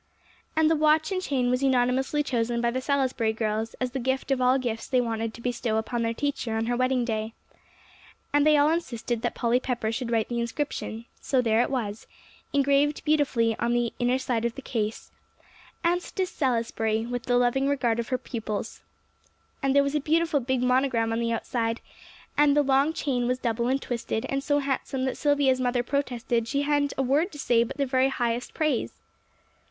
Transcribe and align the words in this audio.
And 0.55 0.67
the 0.67 0.75
watch 0.75 1.11
and 1.11 1.21
chain 1.21 1.51
was 1.51 1.61
unanimously 1.61 2.23
chosen 2.23 2.59
by 2.59 2.71
the 2.71 2.81
"Salisbury 2.81 3.33
girls" 3.33 3.75
as 3.75 3.91
the 3.91 3.99
gift 3.99 4.31
of 4.31 4.41
all 4.41 4.57
gifts 4.57 4.87
they 4.87 4.99
wanted 4.99 5.31
to 5.35 5.41
bestow 5.41 5.77
upon 5.77 6.01
their 6.01 6.11
teacher 6.15 6.57
on 6.57 6.65
her 6.65 6.75
wedding 6.75 7.05
day; 7.05 7.35
and 8.33 8.43
they 8.43 8.57
all 8.57 8.71
insisted 8.71 9.21
that 9.21 9.35
Polly 9.35 9.59
Pepper 9.59 9.91
should 9.91 10.09
write 10.09 10.27
the 10.27 10.39
inscription; 10.39 11.05
so 11.19 11.39
there 11.39 11.61
it 11.61 11.69
was, 11.69 12.07
engraved 12.51 13.05
beautifully 13.05 13.55
on 13.59 13.73
the 13.73 13.93
inner 13.99 14.17
side 14.17 14.43
of 14.43 14.55
the 14.55 14.61
case: 14.63 15.11
"Anstice 15.83 16.31
Salisbury, 16.31 17.05
with 17.05 17.25
the 17.27 17.37
loving 17.37 17.67
regard 17.67 17.99
of 17.99 18.09
her 18.09 18.17
pupils." 18.17 18.81
And 19.61 19.75
there 19.75 19.83
was 19.83 19.93
a 19.93 19.99
beautiful 19.99 20.39
big 20.39 20.63
monogram 20.63 21.13
on 21.13 21.19
the 21.19 21.31
outside; 21.31 21.79
and 22.35 22.57
the 22.57 22.63
long 22.63 22.91
chain 22.91 23.27
was 23.27 23.37
double 23.37 23.67
and 23.67 23.79
twisted, 23.79 24.25
and 24.29 24.43
so 24.43 24.57
handsome 24.57 25.05
that 25.05 25.17
Silvia's 25.17 25.61
mother 25.61 25.83
protested 25.83 26.47
she 26.47 26.63
hadn't 26.63 26.91
a 26.97 27.03
word 27.03 27.31
to 27.33 27.37
say 27.37 27.63
but 27.63 27.77
the 27.77 27.85
very 27.85 28.09
highest 28.09 28.55
praise! 28.55 28.93